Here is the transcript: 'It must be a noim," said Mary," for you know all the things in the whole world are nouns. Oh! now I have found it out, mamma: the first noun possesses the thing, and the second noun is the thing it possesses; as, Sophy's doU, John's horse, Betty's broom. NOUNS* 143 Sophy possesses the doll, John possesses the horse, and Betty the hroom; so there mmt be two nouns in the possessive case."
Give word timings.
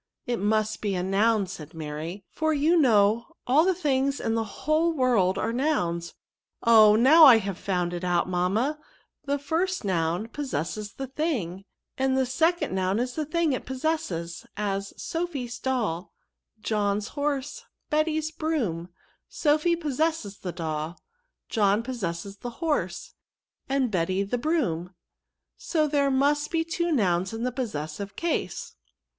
'It 0.33 0.39
must 0.39 0.81
be 0.81 0.95
a 0.95 1.03
noim," 1.03 1.47
said 1.47 1.75
Mary," 1.75 2.25
for 2.35 2.55
you 2.55 2.75
know 2.75 3.27
all 3.45 3.63
the 3.63 3.75
things 3.75 4.19
in 4.19 4.33
the 4.33 4.43
whole 4.43 4.91
world 4.93 5.37
are 5.37 5.53
nouns. 5.53 6.15
Oh! 6.63 6.95
now 6.95 7.25
I 7.25 7.37
have 7.37 7.59
found 7.59 7.93
it 7.93 8.03
out, 8.03 8.27
mamma: 8.27 8.79
the 9.25 9.37
first 9.37 9.85
noun 9.85 10.29
possesses 10.29 10.93
the 10.93 11.05
thing, 11.05 11.65
and 11.99 12.17
the 12.17 12.25
second 12.25 12.73
noun 12.73 12.97
is 12.97 13.13
the 13.13 13.27
thing 13.27 13.53
it 13.53 13.67
possesses; 13.67 14.43
as, 14.57 14.91
Sophy's 14.99 15.59
doU, 15.59 16.09
John's 16.61 17.09
horse, 17.09 17.65
Betty's 17.91 18.31
broom. 18.31 18.89
NOUNS* 19.29 19.45
143 19.45 19.51
Sophy 19.69 19.75
possesses 19.75 20.37
the 20.39 20.51
doll, 20.51 20.99
John 21.47 21.83
possesses 21.83 22.37
the 22.37 22.49
horse, 22.57 23.13
and 23.69 23.91
Betty 23.91 24.23
the 24.23 24.39
hroom; 24.39 24.95
so 25.57 25.85
there 25.87 26.09
mmt 26.09 26.49
be 26.49 26.63
two 26.63 26.91
nouns 26.91 27.33
in 27.33 27.43
the 27.43 27.51
possessive 27.51 28.15
case." 28.15 28.73